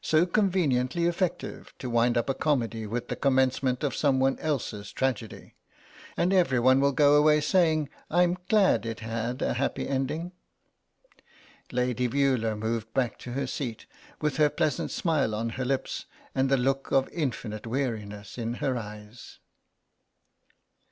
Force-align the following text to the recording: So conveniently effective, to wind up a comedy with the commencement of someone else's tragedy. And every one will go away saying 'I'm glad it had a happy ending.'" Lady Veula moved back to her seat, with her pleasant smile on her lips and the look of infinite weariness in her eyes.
So 0.00 0.26
conveniently 0.26 1.06
effective, 1.06 1.74
to 1.80 1.90
wind 1.90 2.16
up 2.16 2.30
a 2.30 2.34
comedy 2.34 2.86
with 2.86 3.08
the 3.08 3.16
commencement 3.16 3.82
of 3.82 3.96
someone 3.96 4.38
else's 4.38 4.92
tragedy. 4.92 5.56
And 6.16 6.32
every 6.32 6.60
one 6.60 6.78
will 6.78 6.92
go 6.92 7.16
away 7.16 7.40
saying 7.40 7.88
'I'm 8.08 8.38
glad 8.48 8.86
it 8.86 9.00
had 9.00 9.42
a 9.42 9.54
happy 9.54 9.88
ending.'" 9.88 10.30
Lady 11.72 12.06
Veula 12.08 12.56
moved 12.56 12.94
back 12.94 13.18
to 13.26 13.32
her 13.32 13.48
seat, 13.48 13.86
with 14.20 14.36
her 14.36 14.48
pleasant 14.50 14.92
smile 14.92 15.34
on 15.34 15.48
her 15.58 15.64
lips 15.64 16.06
and 16.32 16.48
the 16.48 16.56
look 16.56 16.92
of 16.92 17.08
infinite 17.08 17.66
weariness 17.66 18.38
in 18.38 18.54
her 18.62 18.78
eyes. 18.78 19.40